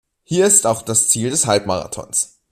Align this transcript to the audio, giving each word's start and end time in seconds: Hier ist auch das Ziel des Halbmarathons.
Hier 0.23 0.47
ist 0.47 0.65
auch 0.65 0.81
das 0.81 1.09
Ziel 1.09 1.29
des 1.29 1.45
Halbmarathons. 1.45 2.39